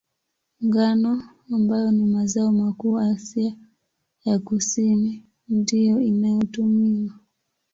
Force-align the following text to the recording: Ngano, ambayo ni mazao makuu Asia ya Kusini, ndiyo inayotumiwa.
Ngano, 0.65 1.23
ambayo 1.53 1.91
ni 1.91 2.05
mazao 2.05 2.51
makuu 2.51 2.99
Asia 2.99 3.53
ya 4.25 4.39
Kusini, 4.39 5.23
ndiyo 5.49 5.99
inayotumiwa. 5.99 7.13